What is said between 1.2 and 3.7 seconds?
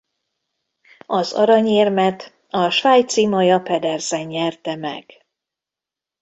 aranyérmet a svájci Maya